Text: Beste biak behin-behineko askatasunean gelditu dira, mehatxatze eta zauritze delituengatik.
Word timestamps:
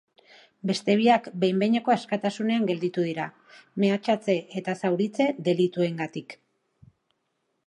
Beste 0.69 0.95
biak 1.01 1.27
behin-behineko 1.43 1.93
askatasunean 1.97 2.65
gelditu 2.71 3.05
dira, 3.09 3.29
mehatxatze 3.85 4.39
eta 4.63 4.79
zauritze 4.83 5.33
delituengatik. 5.51 6.39